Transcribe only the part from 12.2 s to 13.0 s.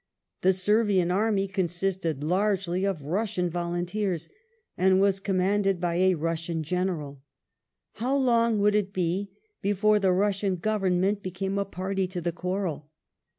quarrel